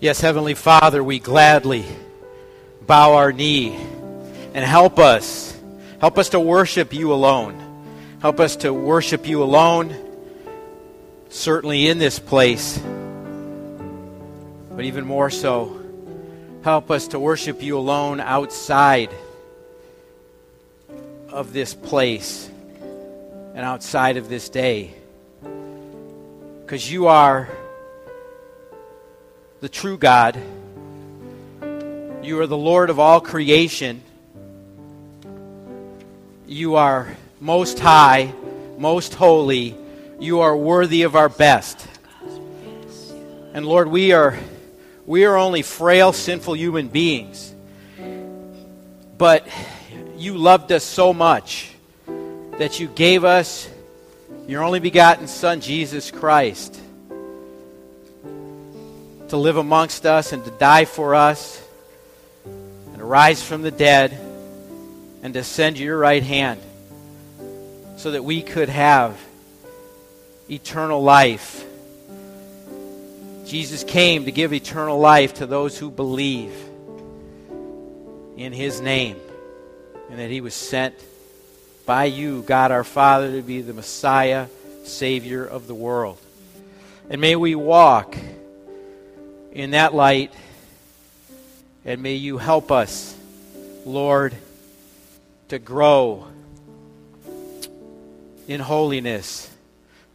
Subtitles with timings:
[0.00, 1.84] Yes, Heavenly Father, we gladly
[2.86, 3.74] bow our knee
[4.54, 5.60] and help us.
[6.00, 7.60] Help us to worship you alone.
[8.20, 9.96] Help us to worship you alone,
[11.30, 12.78] certainly in this place,
[14.70, 15.80] but even more so,
[16.62, 19.10] help us to worship you alone outside
[21.28, 22.48] of this place
[23.56, 24.94] and outside of this day.
[26.60, 27.48] Because you are
[29.60, 30.40] the true God.
[32.22, 34.02] You are the Lord of all creation.
[36.46, 38.32] You are most high,
[38.76, 39.74] most holy.
[40.20, 41.86] You are worthy of our best.
[43.52, 44.38] And Lord, we are
[45.06, 47.52] we are only frail, sinful human beings.
[49.16, 49.48] But
[50.16, 51.72] you loved us so much
[52.58, 53.68] that you gave us
[54.46, 56.77] your only begotten Son, Jesus Christ
[59.28, 61.62] to live amongst us and to die for us
[62.44, 64.12] and to rise from the dead
[65.22, 66.60] and to send your right hand
[67.96, 69.18] so that we could have
[70.50, 71.64] eternal life.
[73.44, 76.52] Jesus came to give eternal life to those who believe
[78.36, 79.16] in his name
[80.10, 80.94] and that he was sent
[81.84, 84.46] by you, God our Father, to be the Messiah,
[84.84, 86.18] Savior of the world.
[87.10, 88.16] And may we walk
[89.52, 90.32] in that light.
[91.84, 93.16] And may you help us,
[93.86, 94.34] Lord,
[95.48, 96.26] to grow
[98.46, 99.50] in holiness,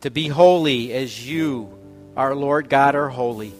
[0.02, 1.74] to be holy as you,
[2.16, 3.54] our Lord God, are holy.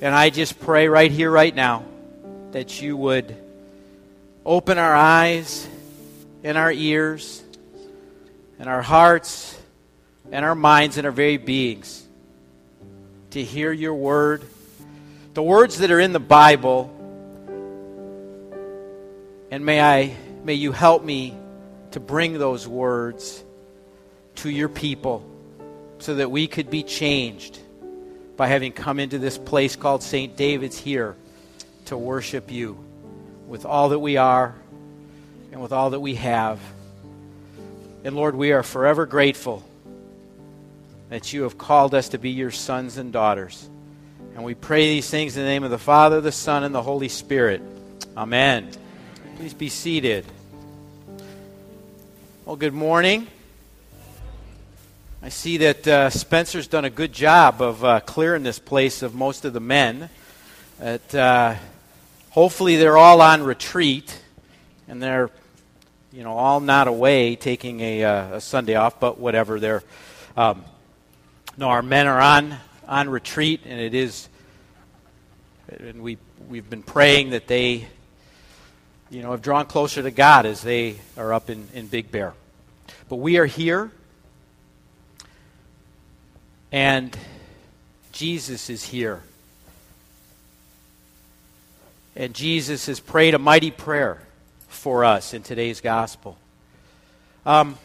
[0.00, 1.84] And I just pray right here, right now,
[2.52, 3.34] that you would
[4.44, 5.66] open our eyes
[6.44, 7.42] and our ears
[8.58, 9.58] and our hearts
[10.30, 12.05] and our minds and our very beings
[13.36, 14.42] to hear your word.
[15.34, 16.90] The words that are in the Bible.
[19.50, 21.36] And may I may you help me
[21.90, 23.44] to bring those words
[24.36, 25.22] to your people
[25.98, 27.58] so that we could be changed
[28.38, 30.34] by having come into this place called St.
[30.34, 31.14] David's here
[31.86, 32.82] to worship you
[33.46, 34.54] with all that we are
[35.52, 36.58] and with all that we have.
[38.02, 39.62] And Lord, we are forever grateful
[41.08, 43.68] that you have called us to be your sons and daughters.
[44.34, 46.82] And we pray these things in the name of the Father, the Son, and the
[46.82, 47.62] Holy Spirit.
[48.16, 48.70] Amen.
[49.36, 50.26] Please be seated.
[52.44, 53.28] Well, good morning.
[55.22, 59.14] I see that uh, Spencer's done a good job of uh, clearing this place of
[59.14, 60.10] most of the men.
[60.78, 61.54] That uh,
[62.30, 64.20] hopefully they're all on retreat
[64.86, 65.30] and they're,
[66.12, 69.58] you know, all not away taking a, uh, a Sunday off, but whatever.
[69.58, 69.82] They're
[70.36, 70.64] um,
[71.56, 72.56] no, our men are on
[72.86, 74.28] on retreat, and it is,
[75.68, 76.18] and we
[76.48, 77.86] we've been praying that they,
[79.10, 82.34] you know, have drawn closer to God as they are up in, in Big Bear.
[83.08, 83.90] But we are here,
[86.70, 87.16] and
[88.12, 89.22] Jesus is here.
[92.18, 94.22] And Jesus has prayed a mighty prayer
[94.68, 96.38] for us in today's gospel.
[97.44, 97.76] Um,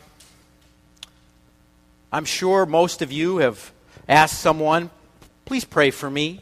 [2.12, 3.72] I'm sure most of you have
[4.08, 4.90] asked someone,
[5.46, 6.42] please pray for me.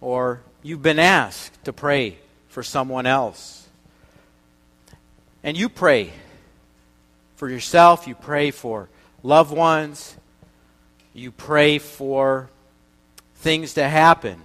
[0.00, 2.16] Or you've been asked to pray
[2.48, 3.68] for someone else.
[5.44, 6.12] And you pray
[7.36, 8.88] for yourself, you pray for
[9.22, 10.16] loved ones,
[11.12, 12.48] you pray for
[13.36, 14.40] things to happen.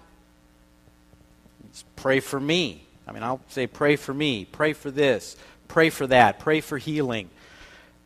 [1.96, 2.84] pray for me.
[3.08, 5.38] I mean, I'll say, pray for me, pray for this,
[5.68, 7.30] pray for that, pray for healing,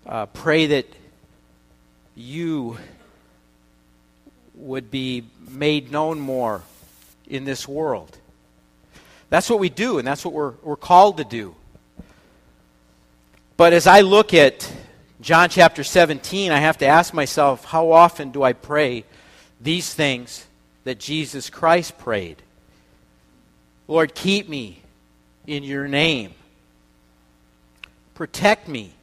[0.05, 0.85] uh, pray that
[2.21, 2.77] you
[4.55, 6.61] would be made known more
[7.27, 8.17] in this world.
[9.29, 11.55] That's what we do, and that's what we're, we're called to do.
[13.57, 14.71] But as I look at
[15.21, 19.05] John chapter 17, I have to ask myself, how often do I pray
[19.59, 20.45] these things
[20.83, 22.41] that Jesus Christ prayed?
[23.87, 24.81] Lord, keep me
[25.47, 26.33] in your name.
[28.15, 28.93] Protect me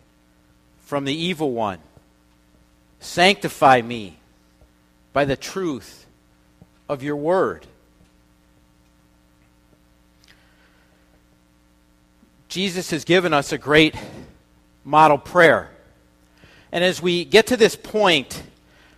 [0.81, 1.79] from the evil one.
[3.00, 4.19] Sanctify me
[5.12, 6.06] by the truth
[6.89, 7.67] of your word.
[12.49, 13.95] Jesus has given us a great
[14.85, 15.71] model prayer.
[16.73, 18.43] And as we get to this point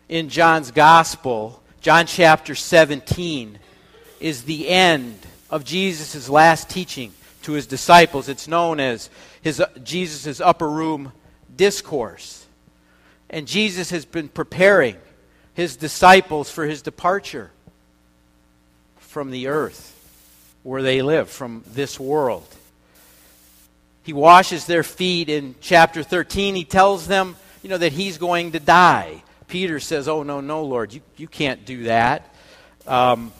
[0.09, 3.59] in John's gospel, John chapter 17
[4.21, 5.19] is the end
[5.51, 7.13] of Jesus' last teaching
[7.43, 8.29] to his disciples.
[8.29, 9.11] It's known as
[9.43, 11.13] his, Jesus' upper room
[11.55, 12.40] discourse.
[13.31, 14.97] And Jesus has been preparing
[15.55, 17.51] his disciples for his departure.
[18.99, 19.97] from the earth
[20.63, 22.47] where they live, from this world.
[24.05, 26.55] He washes their feet in chapter 13.
[26.55, 29.23] He tells them, you know, that he's going to die.
[29.49, 32.33] Peter says, Oh, no, no, Lord, you, you can't do that.
[32.87, 33.33] Um,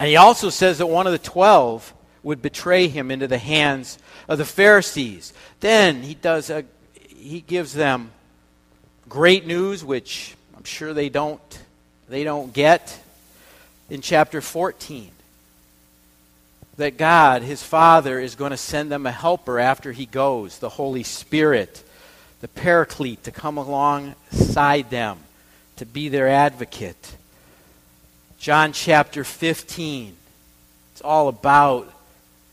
[0.00, 3.98] and he also says that one of the twelve would betray him into the hands
[4.28, 5.32] of the Pharisees.
[5.60, 6.64] Then he does a,
[6.94, 8.10] he gives them
[9.10, 11.40] great news, which I'm sure they don't
[12.08, 12.98] they don't get
[13.90, 15.10] in chapter 14
[16.76, 20.68] that God, his Father, is going to send them a helper after he goes, the
[20.68, 21.84] Holy Spirit,
[22.40, 25.18] the Paraclete, to come alongside them,
[25.76, 27.16] to be their advocate.
[28.38, 30.16] John chapter 15.
[30.92, 31.92] It's all about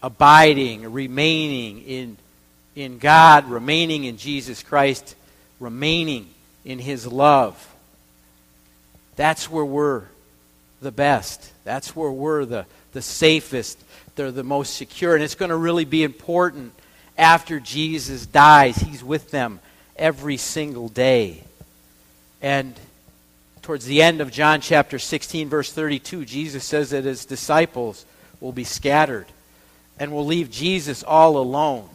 [0.04, 2.18] abiding, remaining in,
[2.76, 5.16] in God, remaining in Jesus Christ,
[5.60, 6.28] remaining
[6.68, 7.74] in his love.
[9.16, 10.04] That's where we're
[10.82, 11.52] the best.
[11.64, 13.80] That's where we're the, the safest
[14.18, 15.16] they're the most secure.
[15.16, 16.74] And it's going to really be important
[17.18, 18.76] after Jesus dies.
[18.76, 19.60] He's with them
[19.96, 21.44] every single day.
[22.42, 22.74] And
[23.62, 28.06] towards the end of John chapter 16, verse 32, Jesus says that his disciples
[28.42, 29.28] will be scattered
[30.00, 31.88] and will leave Jesus all alone.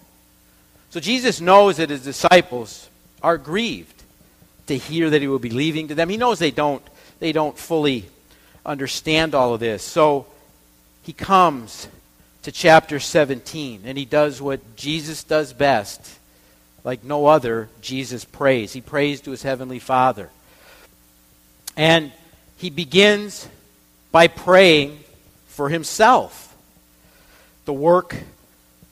[0.91, 2.89] So Jesus knows that his disciples
[3.23, 4.02] are grieved
[4.67, 6.09] to hear that he will be leaving to them.
[6.09, 6.82] He knows they don't,
[7.19, 8.06] they don't fully
[8.64, 9.82] understand all of this.
[9.82, 10.26] So
[11.03, 11.88] he comes
[12.43, 16.19] to chapter 17, and he does what Jesus does best.
[16.85, 18.73] Like no other, Jesus prays.
[18.73, 20.31] He prays to his heavenly Father.
[21.76, 22.12] And
[22.56, 23.49] he begins
[24.11, 24.99] by praying
[25.47, 26.56] for himself,
[27.65, 28.17] the work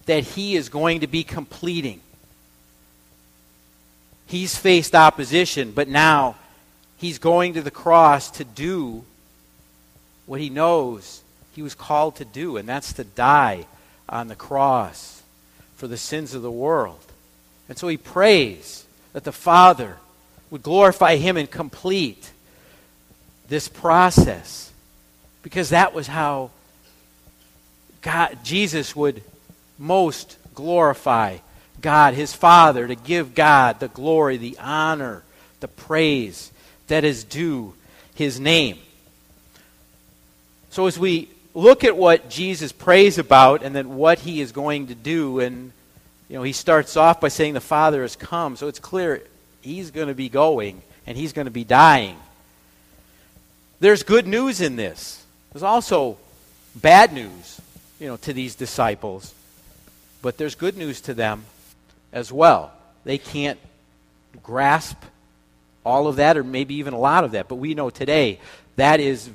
[0.07, 2.01] that he is going to be completing.
[4.31, 6.37] He's faced opposition, but now
[6.99, 9.05] he's going to the cross to do
[10.25, 11.23] what he knows
[11.57, 13.67] he was called to do, and that's to die
[14.09, 15.25] on the cross
[15.75, 17.01] for the sins of the world.
[17.69, 19.97] And so he prays that the Father
[20.49, 22.31] would glorify him and complete
[23.49, 24.71] this process
[25.43, 26.51] because that was how
[28.01, 29.25] God, Jesus would
[29.77, 31.39] most glorify
[31.81, 35.23] God, his Father, to give God the glory, the honor,
[35.61, 36.53] the praise
[36.89, 37.75] that is due
[38.15, 38.79] his name.
[40.71, 44.89] So as we look at what Jesus prays about and then what he is going
[44.89, 45.41] to do.
[45.41, 45.73] And,
[46.29, 48.57] you know, he starts off by saying the Father has come.
[48.57, 49.23] So it's clear
[49.63, 52.17] he's going to be going and he's going to be dying.
[53.81, 55.25] There's good news in this.
[55.53, 56.19] There's also
[56.77, 57.61] bad news,
[57.99, 59.35] you know, to these disciples.
[60.23, 61.45] But there's good news to them
[62.13, 62.73] as well.
[63.05, 63.59] They can't
[64.43, 64.97] grasp
[65.85, 67.49] all of that or maybe even a lot of that.
[67.49, 68.39] But we know today
[68.77, 69.31] that is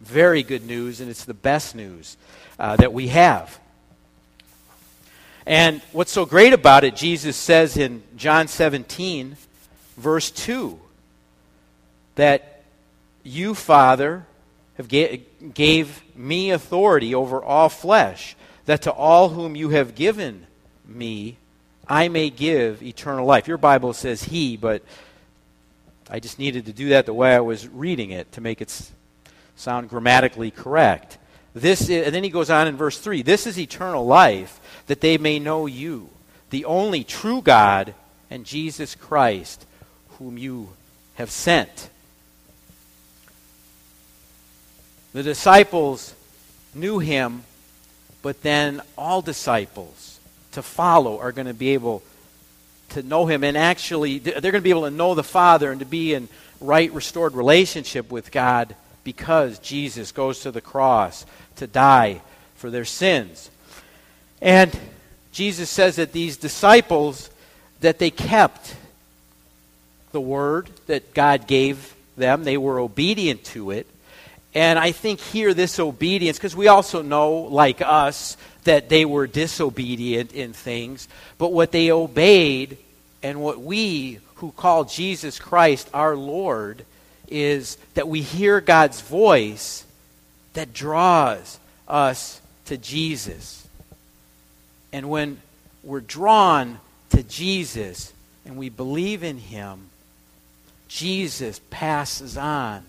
[0.00, 2.16] very good news, and it's the best news
[2.58, 3.58] uh, that we have.
[5.46, 9.36] And what's so great about it, Jesus says in John 17,
[9.96, 10.78] verse 2,
[12.16, 12.62] that
[13.22, 14.26] you, Father,
[14.76, 15.22] have ga-
[15.52, 18.36] gave me authority over all flesh,
[18.66, 20.46] that to all whom you have given
[20.86, 21.36] me,
[21.90, 23.48] I may give eternal life.
[23.48, 24.82] Your Bible says he, but
[26.08, 28.90] I just needed to do that the way I was reading it to make it
[29.56, 31.18] sound grammatically correct.
[31.52, 35.00] This is, and then he goes on in verse 3 This is eternal life, that
[35.00, 36.10] they may know you,
[36.50, 37.92] the only true God,
[38.30, 39.66] and Jesus Christ,
[40.18, 40.68] whom you
[41.14, 41.90] have sent.
[45.12, 46.14] The disciples
[46.72, 47.42] knew him,
[48.22, 50.09] but then all disciples
[50.52, 52.02] to follow are going to be able
[52.90, 55.80] to know him and actually they're going to be able to know the Father and
[55.80, 56.28] to be in
[56.60, 61.24] right restored relationship with God because Jesus goes to the cross
[61.56, 62.20] to die
[62.56, 63.50] for their sins.
[64.42, 64.76] And
[65.32, 67.30] Jesus says that these disciples
[67.80, 68.74] that they kept
[70.12, 73.86] the word that God gave them, they were obedient to it.
[74.54, 79.26] And I think here this obedience because we also know like us that they were
[79.26, 82.76] disobedient in things, but what they obeyed
[83.22, 86.84] and what we who call Jesus Christ our Lord
[87.28, 89.84] is that we hear God's voice
[90.54, 93.68] that draws us to Jesus.
[94.92, 95.40] And when
[95.84, 96.80] we're drawn
[97.10, 98.12] to Jesus
[98.44, 99.90] and we believe in Him,
[100.88, 102.84] Jesus passes on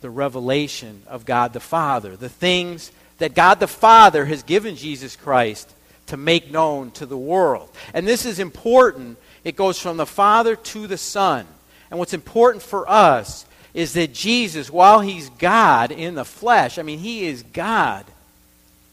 [0.00, 5.16] the revelation of God the Father, the things that God the Father has given Jesus
[5.16, 5.72] Christ
[6.06, 7.68] to make known to the world.
[7.92, 9.18] And this is important.
[9.44, 11.46] It goes from the Father to the Son.
[11.90, 16.82] And what's important for us is that Jesus, while he's God in the flesh, I
[16.82, 18.04] mean, he is God,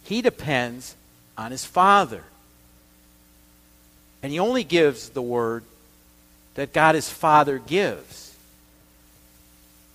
[0.04, 0.96] he depends
[1.38, 2.24] on his Father.
[4.22, 5.64] And he only gives the word
[6.56, 8.35] that God his Father gives.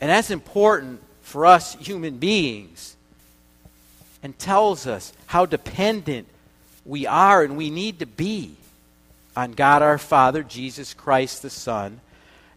[0.00, 2.96] And that's important for us human beings
[4.22, 6.26] and tells us how dependent
[6.84, 8.56] we are and we need to be
[9.36, 12.00] on God our Father, Jesus Christ the Son,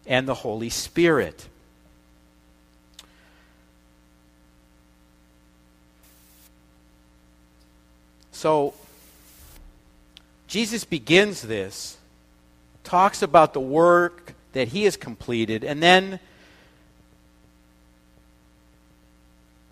[0.06, 1.48] and the Holy Spirit.
[8.32, 8.74] So,
[10.48, 11.96] Jesus begins this,
[12.82, 16.20] talks about the work that he has completed, and then,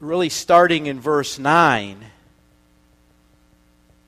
[0.03, 2.05] really starting in verse 9,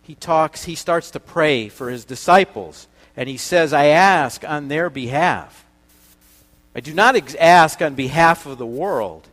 [0.03, 2.89] he talks, he starts to pray for his disciples.
[3.17, 5.65] And he says, I ask on their behalf.
[6.75, 9.29] I do not ex- ask on behalf of the world,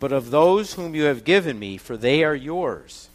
[0.00, 3.08] but of those whom you have given me, for they are yours.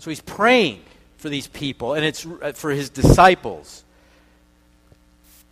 [0.00, 0.82] So he's praying
[1.18, 3.84] for these people, and it's uh, for his disciples.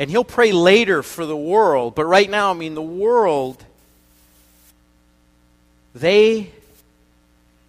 [0.01, 3.65] And he'll pray later for the world, but right now, I mean, the world,
[5.95, 6.51] they,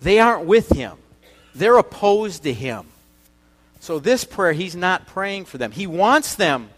[0.01, 0.97] they aren't with him.
[1.53, 2.85] They're opposed to him.
[3.79, 5.71] So, this prayer, he's not praying for them.
[5.71, 6.69] He wants them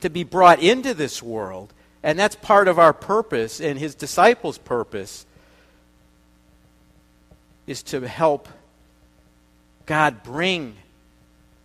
[0.00, 1.72] to be brought into this world,
[2.02, 5.24] and that's part of our purpose and his disciples' purpose
[7.66, 8.48] is to help
[9.86, 10.76] God bring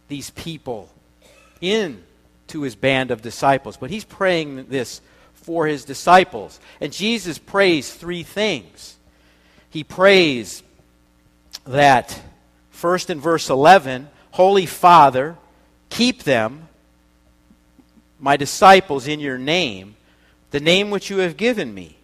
[0.08, 0.90] these people
[1.62, 2.04] in
[2.48, 3.78] to his band of disciples.
[3.78, 5.02] But he's praying this
[5.34, 6.60] for his disciples.
[6.82, 8.96] And Jesus prays three things.
[9.70, 10.64] He prays
[11.66, 12.22] that,
[12.72, 15.38] first in verse 11, Holy Father,
[15.90, 16.68] keep them,
[18.20, 19.96] my disciples, in your name,
[20.52, 21.98] the name which you have given me,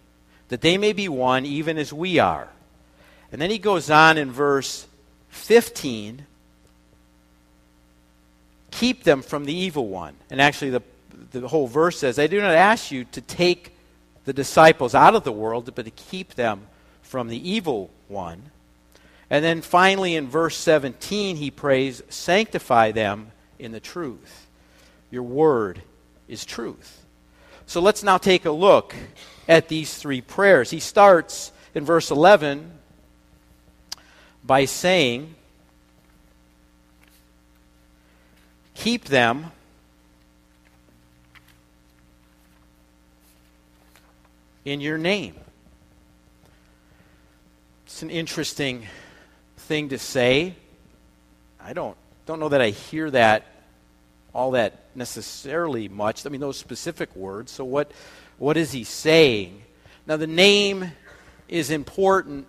[0.48, 2.48] that they may be one even as we are.
[3.32, 4.86] And then he goes on in verse
[5.30, 6.24] 15,
[8.70, 10.14] keep them from the evil one.
[10.30, 10.82] And actually, the,
[11.32, 13.72] the whole verse says, I do not ask you to take
[14.24, 16.66] the disciples out of the world, but to keep them
[17.06, 18.42] from the evil one.
[19.30, 24.46] And then finally, in verse 17, he prays, Sanctify them in the truth.
[25.10, 25.82] Your word
[26.28, 27.04] is truth.
[27.66, 28.94] So let's now take a look
[29.48, 30.70] at these three prayers.
[30.70, 32.70] He starts in verse 11
[34.44, 35.34] by saying,
[38.74, 39.50] Keep them
[44.64, 45.34] in your name.
[47.96, 48.86] It's an interesting
[49.56, 50.54] thing to say.
[51.58, 53.46] I don't, don't know that I hear that
[54.34, 56.26] all that necessarily much.
[56.26, 57.52] I mean, those specific words.
[57.52, 57.90] So, what,
[58.36, 59.62] what is he saying?
[60.06, 60.92] Now, the name
[61.48, 62.46] is important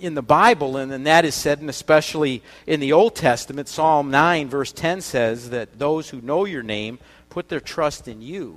[0.00, 4.48] in the Bible, and, that is said, and especially in the Old Testament, Psalm 9,
[4.48, 8.56] verse 10 says that those who know your name put their trust in you.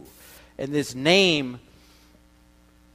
[0.57, 1.59] And this name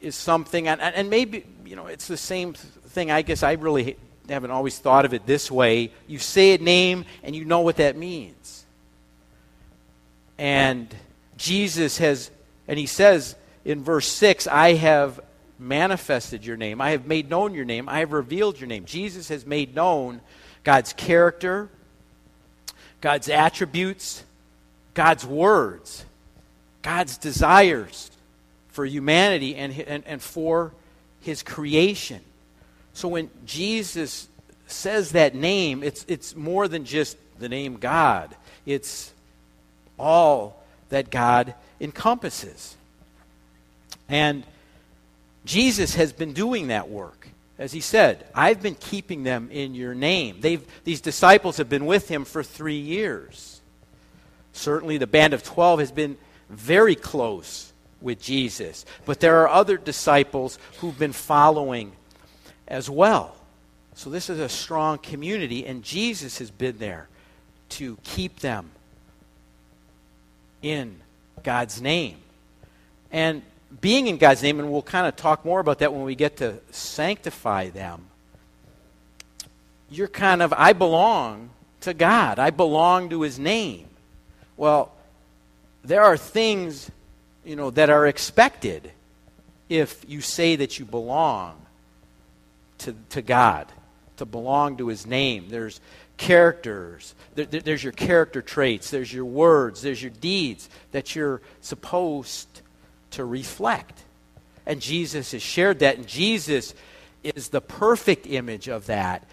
[0.00, 3.10] is something, and, and maybe, you know, it's the same thing.
[3.10, 3.96] I guess I really
[4.28, 5.90] haven't always thought of it this way.
[6.06, 8.66] You say a name, and you know what that means.
[10.36, 10.94] And
[11.38, 12.30] Jesus has,
[12.68, 15.18] and he says in verse 6, I have
[15.58, 16.82] manifested your name.
[16.82, 17.88] I have made known your name.
[17.88, 18.84] I have revealed your name.
[18.84, 20.20] Jesus has made known
[20.64, 21.70] God's character,
[23.00, 24.24] God's attributes,
[24.92, 26.04] God's words,
[26.82, 28.10] God's desires
[28.68, 30.72] for humanity and, and, and for
[31.22, 32.20] his creation.
[32.92, 34.28] So when Jesus
[34.66, 38.34] says that name, it's, it's more than just the name God,
[38.66, 39.12] it's
[39.98, 42.76] all that God encompasses.
[44.08, 44.44] And
[45.44, 47.28] Jesus has been doing that work.
[47.58, 50.38] As he said, I've been keeping them in your name.
[50.40, 53.60] They've, these disciples have been with him for three years.
[54.52, 56.16] Certainly, the band of 12 has been
[56.50, 57.71] very close
[58.02, 58.84] with Jesus.
[59.04, 61.92] But there are other disciples who've been following
[62.68, 63.36] as well.
[63.94, 67.08] So, this is a strong community, and Jesus has been there
[67.70, 68.70] to keep them
[70.62, 71.00] in
[71.42, 72.16] God's name.
[73.10, 73.42] And
[73.80, 76.38] being in God's name, and we'll kind of talk more about that when we get
[76.38, 78.06] to sanctify them,
[79.90, 83.88] you're kind of, I belong to God, I belong to His name.
[84.56, 84.92] Well,
[85.84, 86.90] there are things,
[87.44, 88.90] you know, that are expected
[89.68, 91.60] if you say that you belong
[92.78, 93.66] to, to God,
[94.18, 95.48] to belong to His name.
[95.48, 95.80] There's
[96.16, 97.14] characters.
[97.34, 98.90] There, there, there's your character traits.
[98.90, 99.82] There's your words.
[99.82, 102.48] There's your deeds that you're supposed
[103.12, 104.02] to reflect.
[104.66, 106.74] And Jesus has shared that, and Jesus
[107.24, 109.24] is the perfect image of that.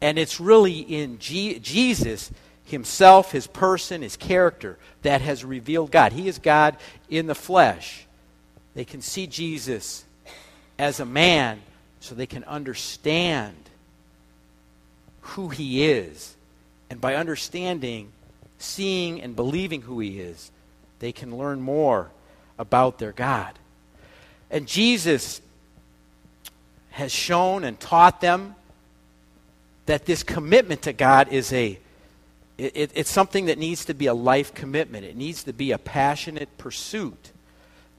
[0.00, 2.30] And it's really in G- Jesus
[2.70, 6.12] himself, his person, his character that has revealed God.
[6.12, 6.76] He is God
[7.08, 8.06] in the flesh.
[8.74, 10.04] They can see Jesus
[10.78, 11.60] as a man
[12.00, 13.56] so they can understand
[15.20, 16.34] who he is.
[16.88, 18.10] And by understanding,
[18.58, 20.50] seeing, and believing who he is,
[20.98, 22.10] they can learn more
[22.58, 23.58] about their God.
[24.50, 25.40] And Jesus
[26.90, 28.54] has shown and taught them
[29.86, 31.78] that this commitment to God is a
[32.60, 35.04] it, it, it's something that needs to be a life commitment.
[35.04, 37.32] It needs to be a passionate pursuit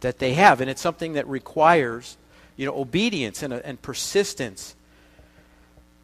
[0.02, 2.18] that they have, and it's something that requires
[2.58, 4.76] you know obedience and, and persistence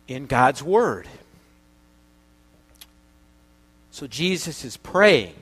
[0.08, 1.08] in God's word.
[3.92, 5.36] So Jesus is praying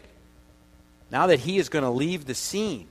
[1.11, 2.87] now that he is going to leave the scene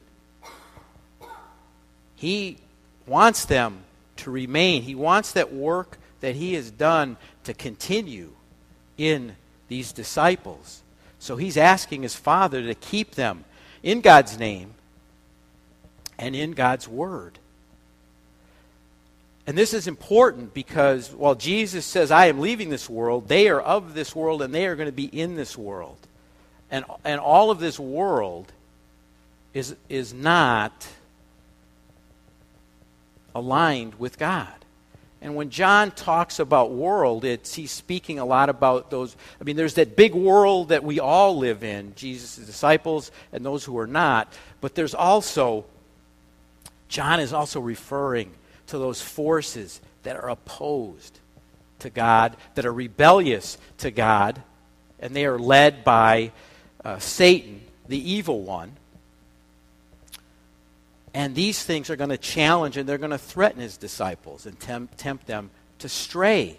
[2.25, 2.57] he
[3.07, 3.85] wants them
[4.17, 4.83] to remain.
[4.83, 8.33] He wants that work that He has done to continue
[8.97, 9.37] in
[9.69, 10.83] these disciples.
[11.19, 13.45] So He's asking His Father to keep them
[13.83, 14.75] in God's name
[16.19, 17.39] and in God's Word.
[19.47, 23.61] And this is important because while Jesus says, I am leaving this world, they are
[23.61, 25.99] of this world and they are going to be in this world.
[26.71, 28.51] And, and all of this world
[29.53, 30.89] is, is not
[33.35, 34.64] aligned with God.
[35.25, 39.17] And when John talks about world, it's, he's speaking a lot about those.
[39.41, 43.65] I mean, there's that big world that we all live in, Jesus' disciples and those
[43.65, 44.31] who are not.
[44.61, 45.65] But there's also,
[46.89, 48.33] John is also referring
[48.67, 51.19] to those forces that are opposed
[51.79, 54.43] to God, that are rebellious to God,
[55.01, 56.33] and they are led by
[56.85, 58.77] uh, Satan, the evil one.
[61.15, 64.59] And these things are going to challenge and they're going to threaten his disciples and
[64.59, 66.57] tempt, tempt them to stray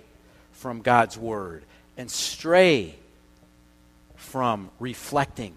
[0.54, 1.64] from God's word
[1.98, 2.96] and stray
[4.16, 5.56] from reflecting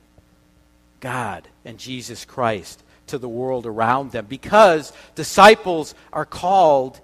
[1.01, 7.01] God and Jesus Christ to the world around them because disciples are called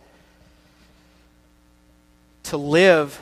[2.45, 3.18] to live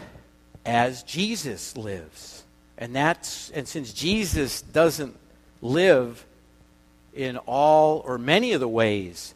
[0.64, 2.42] as Jesus lives.
[2.78, 5.16] And that's and since Jesus doesn't
[5.60, 6.24] live
[7.14, 9.34] in all or many of the ways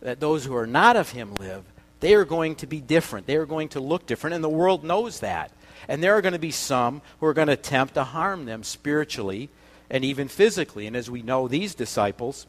[0.00, 1.64] that those who are not of him live,
[2.00, 3.26] they are going to be different.
[3.26, 5.50] They are going to look different, and the world knows that.
[5.88, 8.62] And there are going to be some who are going to attempt to harm them
[8.62, 9.48] spiritually
[9.90, 10.86] and even physically.
[10.86, 12.46] And as we know, these disciples,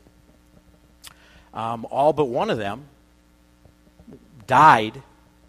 [1.53, 2.85] um, all but one of them,
[4.47, 5.01] died,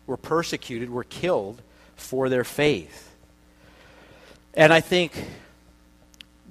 [0.06, 1.60] were persecuted, were killed
[1.96, 3.14] for their faith.
[4.54, 5.12] And I think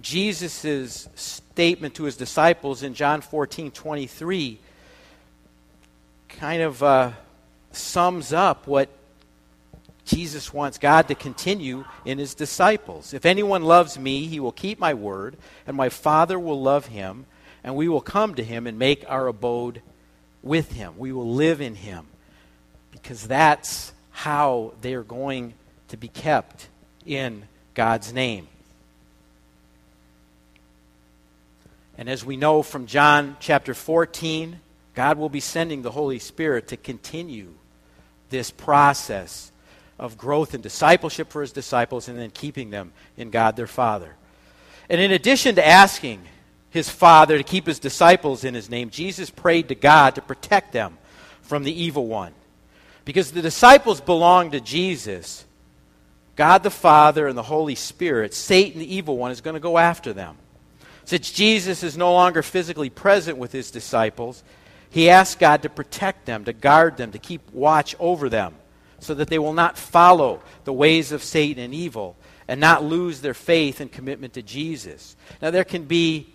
[0.01, 4.59] Jesus' statement to his disciples in John 14 23
[6.27, 7.13] kind of uh,
[7.71, 8.89] sums up what
[10.03, 13.13] Jesus wants God to continue in his disciples.
[13.13, 17.25] If anyone loves me, he will keep my word, and my Father will love him,
[17.63, 19.81] and we will come to him and make our abode
[20.43, 20.95] with him.
[20.97, 22.07] We will live in him
[22.91, 25.53] because that's how they are going
[25.87, 26.67] to be kept
[27.05, 28.49] in God's name.
[31.97, 34.59] And as we know from John chapter 14,
[34.93, 37.53] God will be sending the Holy Spirit to continue
[38.29, 39.51] this process
[39.97, 44.15] of growth and discipleship for his disciples and then keeping them in God their Father.
[44.89, 46.21] And in addition to asking
[46.69, 50.73] his Father to keep his disciples in his name, Jesus prayed to God to protect
[50.73, 50.97] them
[51.41, 52.33] from the evil one.
[53.05, 55.45] Because the disciples belong to Jesus,
[56.35, 59.77] God the Father and the Holy Spirit, Satan, the evil one, is going to go
[59.77, 60.37] after them.
[61.05, 64.43] Since Jesus is no longer physically present with his disciples,
[64.89, 68.55] he asks God to protect them, to guard them, to keep watch over them,
[68.99, 72.15] so that they will not follow the ways of Satan and evil
[72.47, 75.15] and not lose their faith and commitment to Jesus.
[75.41, 76.27] Now, there can be,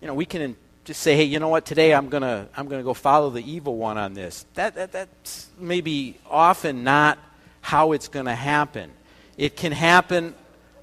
[0.00, 2.68] you know, we can just say, hey, you know what, today I'm going to I'm
[2.68, 4.44] to go follow the evil one on this.
[4.54, 7.18] That, that, that's maybe often not
[7.62, 8.90] how it's going to happen.
[9.38, 10.34] It can happen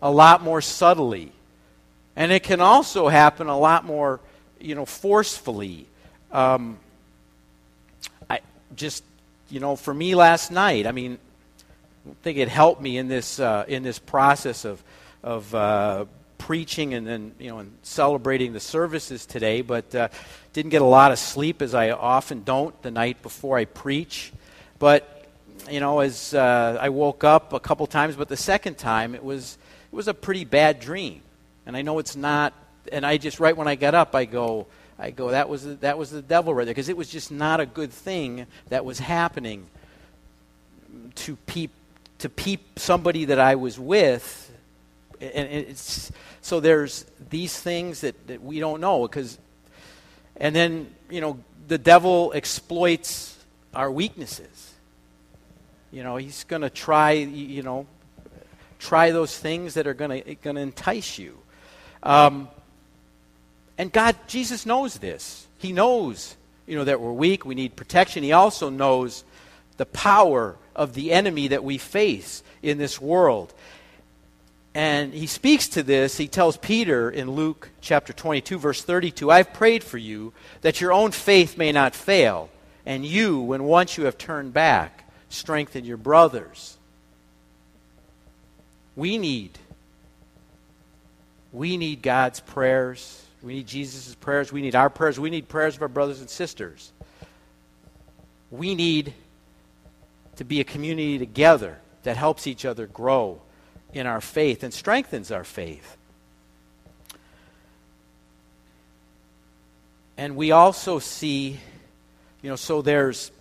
[0.01, 1.31] a lot more subtly.
[2.15, 4.19] And it can also happen a lot more,
[4.59, 5.87] you know, forcefully.
[6.31, 6.77] Um,
[8.29, 8.41] I
[8.75, 9.03] just,
[9.49, 11.17] you know, for me last night, I mean,
[12.09, 14.81] I think it helped me in this uh, in this process of
[15.23, 16.05] of uh,
[16.37, 19.61] preaching and then you know and celebrating the services today.
[19.61, 20.07] But uh,
[20.53, 24.33] didn't get a lot of sleep as I often don't the night before I preach.
[24.79, 25.27] But
[25.69, 29.23] you know, as uh, I woke up a couple times, but the second time it
[29.23, 29.57] was
[29.91, 31.21] it was a pretty bad dream,
[31.65, 32.53] and I know it's not.
[32.91, 35.75] And I just right when I got up, I go, I go, that was the,
[35.75, 38.85] that was the devil right there, because it was just not a good thing that
[38.85, 39.67] was happening
[41.15, 41.71] to peep
[42.19, 44.51] to peep somebody that I was with,
[45.19, 49.37] and it's so there's these things that, that we don't know because,
[50.37, 53.37] and then you know the devil exploits
[53.73, 54.71] our weaknesses
[55.91, 57.85] you know, he's going to try, you know,
[58.79, 61.37] try those things that are going to going to entice you.
[62.03, 62.47] Um,
[63.77, 65.47] and God, Jesus knows this.
[65.57, 66.35] He knows,
[66.67, 67.45] you know, that we're weak.
[67.45, 68.23] We need protection.
[68.23, 69.23] He also knows
[69.77, 73.53] the power of the enemy that we face in this world.
[74.73, 76.17] And he speaks to this.
[76.17, 80.93] He tells Peter in Luke chapter 22, verse 32 I've prayed for you that your
[80.93, 82.49] own faith may not fail,
[82.85, 86.77] and you, when once you have turned back, strengthen your brothers.
[88.95, 89.57] We need
[91.51, 93.23] we need God's prayers.
[93.41, 94.51] We need Jesus' prayers.
[94.51, 95.19] We need our prayers.
[95.19, 96.91] We need prayers of our brothers and sisters.
[98.49, 99.13] We need
[100.37, 103.41] to be a community together that helps each other grow
[103.93, 105.97] in our faith and strengthens our faith.
[110.17, 111.59] And we also see,
[112.41, 113.31] you know, so there's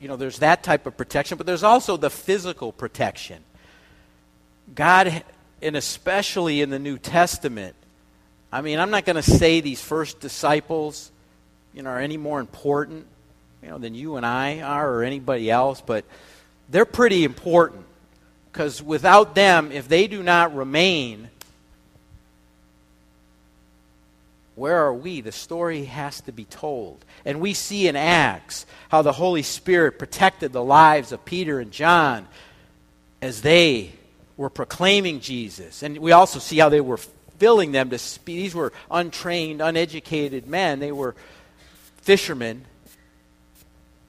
[0.00, 3.42] you know, there's that type of protection, but there's also the physical protection.
[4.74, 5.24] God,
[5.64, 7.74] and especially in the New Testament,
[8.52, 11.10] I mean, I'm not going to say these first disciples,
[11.72, 13.06] you know, are any more important,
[13.62, 16.04] you know, than you and I are or anybody else, but
[16.68, 17.86] they're pretty important
[18.52, 21.30] because without them, if they do not remain,
[24.54, 25.22] where are we?
[25.22, 27.02] The story has to be told.
[27.24, 31.72] And we see in Acts how the Holy Spirit protected the lives of Peter and
[31.72, 32.28] John
[33.22, 33.92] as they
[34.36, 35.82] were proclaiming Jesus.
[35.82, 36.98] And we also see how they were
[37.38, 38.36] filling them to speak.
[38.36, 40.80] These were untrained, uneducated men.
[40.80, 41.14] They were
[42.02, 42.64] fishermen.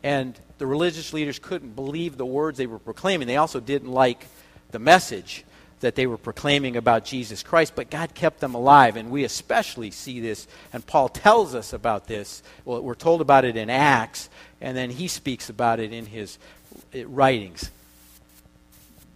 [0.04, 3.28] And the religious leaders couldn't believe the words they were proclaiming.
[3.28, 4.28] They also didn't like
[4.72, 5.44] the message
[5.82, 8.96] that they were proclaiming about Jesus Christ, but God kept them alive.
[8.96, 12.42] And we especially see this, and Paul tells us about this.
[12.64, 14.30] Well, we're told about it in Acts,
[14.62, 16.38] and then he speaks about it in his
[16.96, 17.70] uh, writings.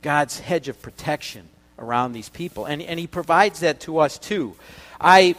[0.02, 2.66] God's hedge of protection around these people.
[2.66, 4.56] And, and he provides that to us too.
[5.00, 5.36] I,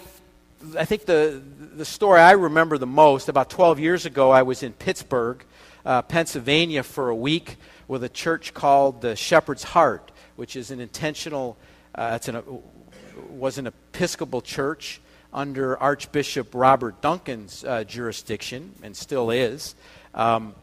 [0.79, 1.43] I think the,
[1.77, 5.45] the story I remember the most, about 12 years ago, I was in Pittsburgh,
[5.85, 7.57] uh, Pennsylvania for a week
[7.89, 11.59] with a church called the Shepherd's Heart which is an intentional,
[11.95, 12.43] uh, it's an,
[13.29, 14.99] was an Episcopal church
[15.35, 19.75] under Archbishop Robert Duncan's uh, jurisdiction, and still is.
[20.15, 20.55] Um,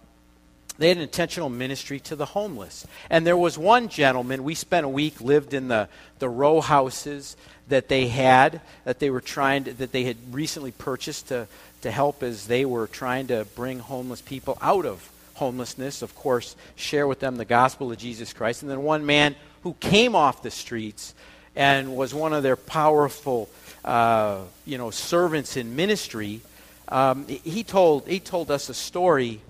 [0.77, 2.85] they had an intentional ministry to the homeless.
[3.09, 7.35] And there was one gentleman, we spent a week, lived in the, the row houses
[7.67, 11.47] that they had, that they were trying to, that they had recently purchased to,
[11.81, 16.55] to help as they were trying to bring homeless people out of homelessness, of course,
[16.75, 18.61] share with them the gospel of Jesus Christ.
[18.61, 21.13] And then one man who came off the streets
[21.55, 23.49] and was one of their powerful,
[23.85, 26.41] uh, you know, servants in ministry.
[26.87, 29.41] Um, he told he told us a story.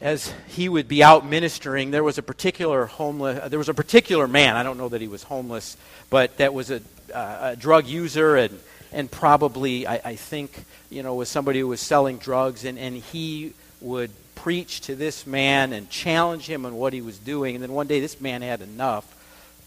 [0.00, 3.48] As he would be out ministering, there was a particular homeless.
[3.50, 4.54] There was a particular man.
[4.54, 5.76] I don't know that he was homeless,
[6.08, 6.80] but that was a,
[7.12, 8.58] uh, a drug user and
[8.92, 12.96] and probably I, I think you know was somebody who was selling drugs and and
[12.96, 17.56] he would preach to this man and challenge him on what he was doing.
[17.56, 19.04] And then one day this man had enough,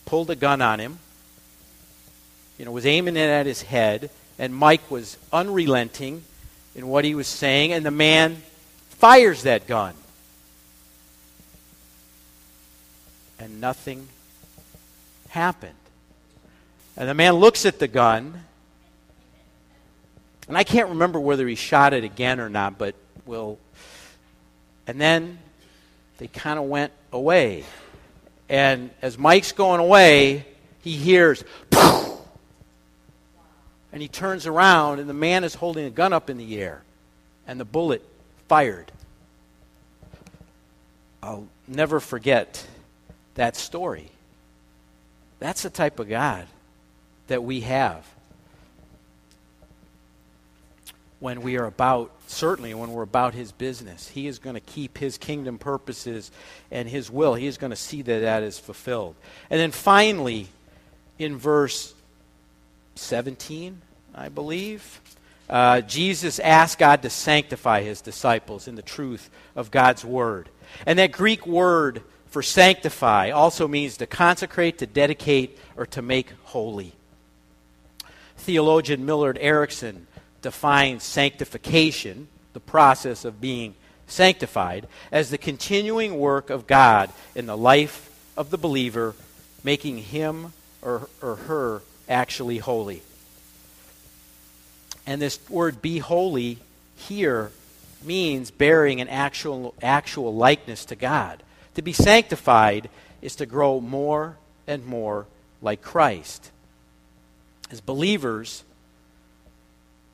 [0.05, 0.99] pulled a gun on him,
[2.57, 6.23] you know, was aiming it at his head, and Mike was unrelenting
[6.73, 8.41] in what he was saying, and the man
[8.91, 9.93] fires that gun.
[13.41, 14.07] And nothing
[15.29, 15.73] happened.
[16.95, 18.43] And the man looks at the gun,
[20.47, 22.93] and I can't remember whether he shot it again or not, but
[23.25, 23.57] we'll
[24.85, 25.39] and then
[26.19, 27.63] they kind of went away.
[28.47, 30.45] And as Mike's going away,
[30.83, 32.19] he hears, Poof!
[33.91, 36.83] and he turns around, and the man is holding a gun up in the air,
[37.47, 38.07] and the bullet
[38.47, 38.91] fired.
[41.23, 42.67] I'll never forget
[43.35, 44.09] that story.
[45.39, 46.47] That's the type of God
[47.27, 48.05] that we have
[51.19, 54.07] when we are about, certainly when we're about His business.
[54.07, 56.31] He is going to keep His kingdom purposes
[56.71, 57.35] and His will.
[57.35, 59.15] He is going to see that that is fulfilled.
[59.49, 60.47] And then finally,
[61.19, 61.93] in verse
[62.95, 63.81] 17,
[64.15, 64.99] I believe,
[65.49, 70.49] uh, Jesus asked God to sanctify his disciples in the truth of God's word.
[70.85, 76.31] And that Greek word for sanctify also means to consecrate, to dedicate, or to make
[76.45, 76.93] holy.
[78.37, 80.07] Theologian Millard Erickson
[80.41, 83.75] defines sanctification, the process of being
[84.07, 89.13] sanctified, as the continuing work of God in the life of the believer,
[89.61, 93.01] making him or, or her actually holy.
[95.05, 96.59] And this word be holy
[96.95, 97.51] here
[98.03, 101.43] means bearing an actual, actual likeness to God.
[101.75, 102.89] To be sanctified
[103.21, 105.25] is to grow more and more
[105.61, 106.51] like Christ.
[107.69, 108.63] As believers,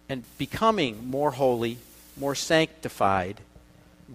[0.10, 1.78] and becoming more holy,
[2.16, 3.42] more sanctified,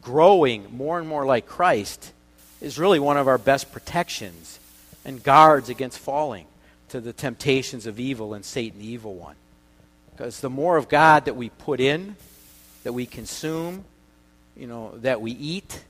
[0.01, 2.13] growing more and more like Christ
[2.61, 4.59] is really one of our best protections
[5.05, 6.47] and guards against falling
[6.89, 9.35] to the temptations of evil and Satan, the evil one.
[10.11, 12.17] Because the more of God that we put in,
[12.85, 13.85] that we consume,
[14.57, 15.83] you know, that we eat,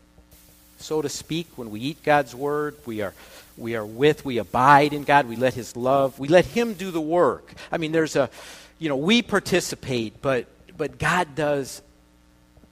[0.83, 3.15] so to speak, when we eat God's word, we are
[3.57, 6.91] we are with, we abide in God, we let his love, we let him do
[6.91, 7.53] the work.
[7.71, 8.31] I mean, there's a
[8.79, 11.83] you know, we participate, but but God does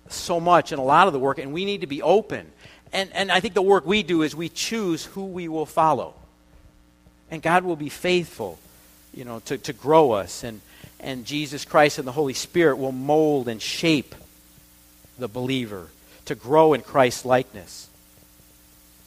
[0.09, 2.51] so much and a lot of the work, and we need to be open.
[2.93, 6.15] And, and I think the work we do is we choose who we will follow.
[7.31, 8.59] And God will be faithful,
[9.15, 10.43] you know, to, to grow us.
[10.43, 10.61] And,
[10.99, 14.15] and Jesus Christ and the Holy Spirit will mold and shape
[15.19, 15.87] the believer
[16.25, 17.90] to grow in Christ's likeness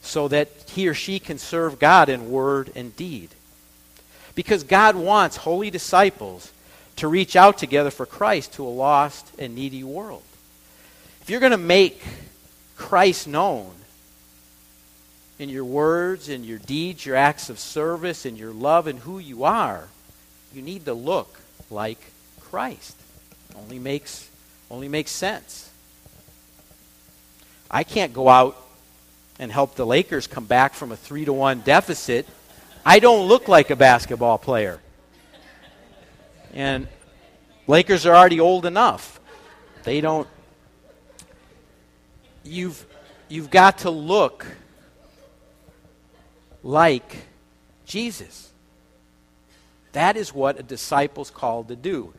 [0.04, 3.30] so that he or she can serve God in word and deed.
[4.36, 6.52] Because God wants holy disciples
[6.98, 10.24] to reach out together for Christ to a lost and needy world.
[11.22, 12.04] If you're going to make
[12.76, 13.72] Christ known
[15.40, 19.20] in your words, in your deeds, your acts of service, in your love, and who
[19.20, 19.88] you are,
[20.54, 21.40] you need to look
[21.72, 22.00] like
[22.42, 22.96] Christ.
[23.56, 24.30] Only makes
[24.70, 25.70] only makes sense.
[27.70, 28.58] I can't go out
[29.40, 32.28] and help the Lakers come back from a 3 to 1 deficit.
[32.86, 34.80] I don't look like a basketball player.
[36.54, 36.88] And
[37.68, 39.20] Lakers are already old enough.
[39.84, 40.28] They don't
[42.44, 42.86] you've,
[43.30, 44.46] you've got to look
[46.62, 47.18] like
[47.86, 48.52] Jesus.
[49.94, 52.14] That is what a disciple's called to do.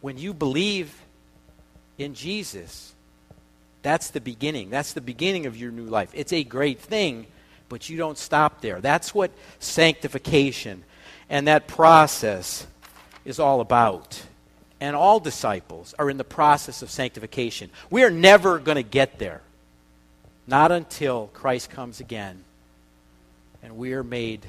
[0.00, 0.94] When you believe
[1.96, 2.94] in Jesus,
[3.88, 4.68] that's the beginning.
[4.68, 6.10] That's the beginning of your new life.
[6.12, 7.26] It's a great thing,
[7.70, 8.82] but you don't stop there.
[8.82, 10.84] That's what sanctification
[11.30, 12.66] and that process
[13.24, 14.22] is all about
[14.80, 17.70] and all disciples are in the process of sanctification.
[17.90, 19.40] We are never going to get there.
[20.46, 22.44] Not until Christ comes again
[23.62, 24.44] and we are made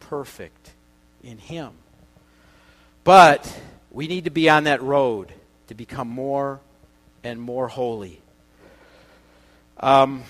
[0.00, 0.72] perfect
[1.22, 1.70] in Him.
[3.04, 3.60] But
[3.92, 5.32] we need to be on that road
[5.68, 6.58] to become more
[7.22, 8.20] and more holy.
[9.80, 10.24] Um,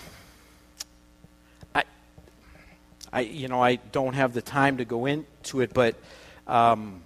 [1.75, 1.85] I,
[3.13, 5.95] I, you know, I don't have the time to go into it, but
[6.47, 7.01] um,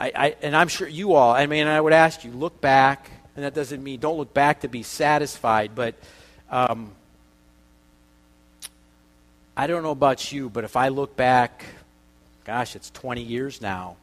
[0.00, 3.10] I, I, and I'm sure you all, I mean, I would ask you, look back,
[3.36, 5.94] and that doesn't mean don't look back to be satisfied, but
[6.50, 6.92] um,
[9.54, 11.64] I don't know about you, but if I look back,
[12.44, 13.96] gosh, it's 20 years now,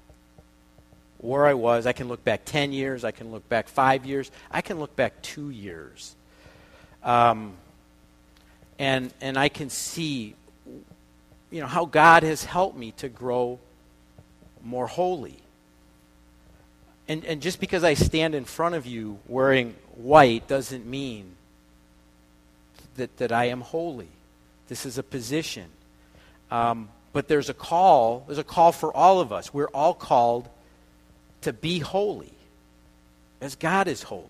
[1.17, 4.32] where I was, I can look back 10 years, I can look back five years,
[4.52, 6.15] I can look back two years.
[7.04, 7.54] Um,
[8.78, 10.36] and, and I can see,
[11.52, 13.60] you know, how God has helped me to grow
[14.64, 15.40] more holy
[17.10, 21.32] and, and just because I stand in front of you wearing white doesn't mean
[22.98, 24.10] that, that I am holy.
[24.68, 25.66] This is a position.
[26.52, 29.52] Um, but there's a call, there's a call for all of us.
[29.52, 30.48] We're all called
[31.42, 32.34] to be holy
[33.42, 34.28] as God is holy.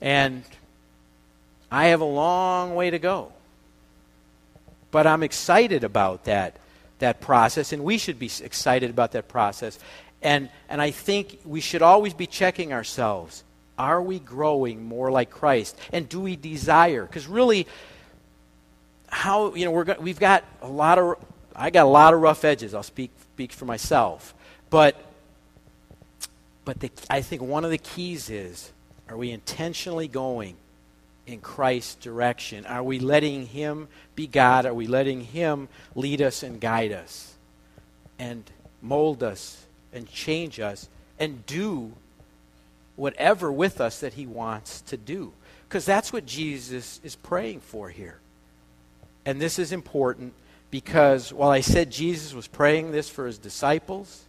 [0.00, 0.42] And
[1.70, 3.32] I have a long way to go.
[4.90, 6.56] But I'm excited about that,
[6.98, 9.78] that process, and we should be excited about that process.
[10.22, 13.44] And, and I think we should always be checking ourselves.
[13.78, 15.78] Are we growing more like Christ?
[15.92, 17.04] And do we desire?
[17.04, 17.66] Because really,
[19.08, 21.16] how, you know, we're, we've got a lot of,
[21.54, 22.74] I got a lot of rough edges.
[22.74, 24.34] I'll speak, speak for myself.
[24.70, 24.96] But,
[26.64, 28.72] but the, I think one of the keys is
[29.08, 30.56] are we intentionally going
[31.28, 32.66] in Christ's direction?
[32.66, 34.66] Are we letting Him be God?
[34.66, 37.34] Are we letting Him lead us and guide us
[38.18, 38.44] and
[38.82, 40.88] mold us and change us
[41.18, 41.92] and do
[42.96, 45.32] whatever with us that he wants to do.
[45.68, 48.18] Because that's what Jesus is praying for here.
[49.24, 50.32] And this is important
[50.70, 54.24] because while I said Jesus was praying this for his disciples,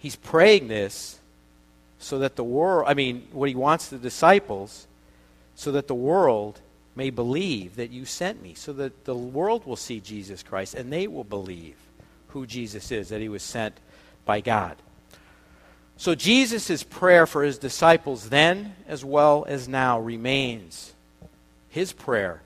[0.00, 1.18] He's praying this
[1.98, 4.86] so that the world, I mean, what he wants the disciples,
[5.58, 6.60] so that the world
[6.94, 10.92] may believe that you sent me, so that the world will see Jesus Christ and
[10.92, 11.74] they will believe
[12.28, 13.74] who Jesus is, that he was sent
[14.24, 14.76] by God.
[15.96, 20.92] So Jesus' prayer for his disciples then as well as now remains
[21.70, 22.40] his prayer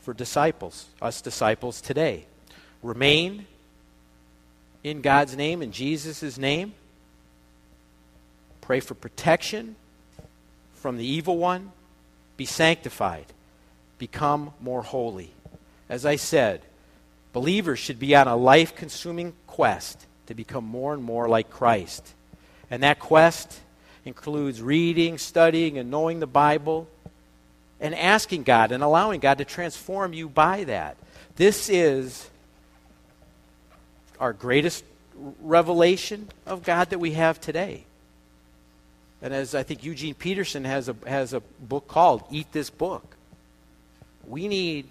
[0.00, 2.24] for disciples, us disciples today.
[2.82, 3.46] Remain
[4.82, 6.74] in God's name, in Jesus' name.
[8.60, 9.76] Pray for protection
[10.80, 11.72] from the evil one.
[12.36, 13.26] Be sanctified.
[13.98, 15.32] Become more holy.
[15.88, 16.62] As I said,
[17.32, 22.14] believers should be on a life consuming quest to become more and more like Christ.
[22.70, 23.60] And that quest
[24.04, 26.88] includes reading, studying, and knowing the Bible
[27.80, 30.96] and asking God and allowing God to transform you by that.
[31.36, 32.28] This is
[34.18, 34.84] our greatest
[35.42, 37.84] revelation of God that we have today.
[39.22, 43.16] And as I think Eugene Peterson has a, has a book called Eat This Book,
[44.26, 44.86] we need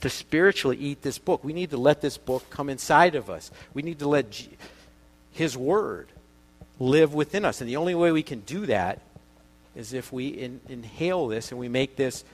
[0.00, 1.42] to spiritually eat this book.
[1.42, 3.50] We need to let this book come inside of us.
[3.74, 4.50] We need to let G-
[5.32, 6.08] His Word
[6.78, 7.60] live within us.
[7.60, 9.00] And the only way we can do that
[9.74, 12.24] is if we in, inhale this and we make this.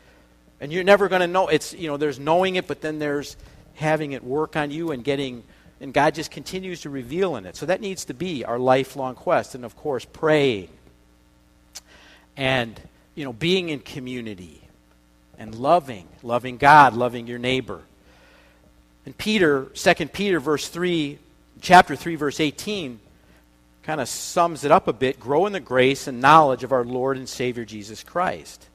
[0.60, 1.48] And you're never going to know.
[1.48, 3.36] It's, you know, there's knowing it, but then there's
[3.74, 5.42] having it work on you and getting
[5.80, 7.56] and God just continues to reveal in it.
[7.56, 9.54] So that needs to be our lifelong quest.
[9.54, 10.68] And of course, praying
[12.36, 12.80] and
[13.14, 14.60] you know being in community
[15.38, 17.82] and loving, loving God, loving your neighbor.
[19.06, 21.18] And Peter, 2 Peter verse 3,
[21.60, 23.00] chapter 3 verse 18
[23.82, 26.84] kind of sums it up a bit, grow in the grace and knowledge of our
[26.84, 28.66] Lord and Savior Jesus Christ.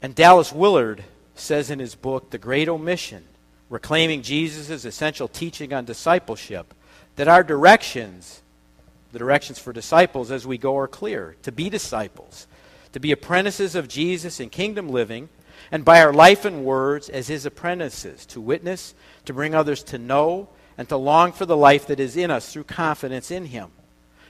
[0.00, 3.24] And Dallas Willard says in his book The Great Omission
[3.68, 6.72] reclaiming Jesus' essential teaching on discipleship,
[7.16, 8.42] that our directions,
[9.12, 11.36] the directions for disciples as we go, are clear.
[11.42, 12.46] To be disciples,
[12.92, 15.28] to be apprentices of Jesus in kingdom living,
[15.72, 19.98] and by our life and words as his apprentices, to witness, to bring others to
[19.98, 20.48] know,
[20.78, 23.70] and to long for the life that is in us through confidence in him.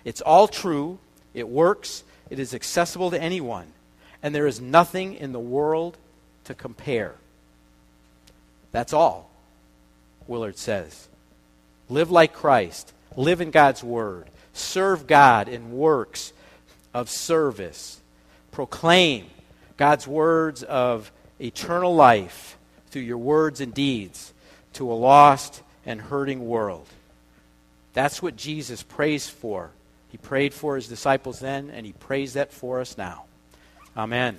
[0.04, 0.98] It's all true,
[1.34, 3.66] it works, it is accessible to anyone,
[4.22, 5.98] and there is nothing in the world
[6.44, 7.14] to compare.
[8.72, 9.25] That's all,
[10.28, 11.08] Willard says.
[11.88, 16.32] Live like Christ, live in God's Word, serve God in works
[16.92, 18.00] of service,
[18.50, 19.26] proclaim
[19.76, 22.56] God's words of eternal life
[22.90, 24.32] through your words and deeds
[24.72, 26.86] to a lost and hurting world.
[27.92, 29.70] That's what Jesus prays for.
[30.10, 33.24] He prayed for his disciples then, and he prays that for us now.
[33.96, 34.38] Amen.